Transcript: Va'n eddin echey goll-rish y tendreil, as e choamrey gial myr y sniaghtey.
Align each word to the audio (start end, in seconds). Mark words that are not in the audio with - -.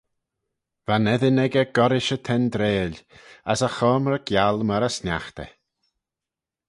Va'n 0.87 1.09
eddin 1.13 1.41
echey 1.45 1.67
goll-rish 1.77 2.13
y 2.15 2.17
tendreil, 2.25 2.95
as 3.51 3.59
e 3.67 3.69
choamrey 3.75 4.23
gial 4.29 4.57
myr 4.67 4.87
y 4.89 4.91
sniaghtey. 4.97 5.51